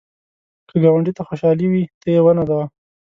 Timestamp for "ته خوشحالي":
1.17-1.65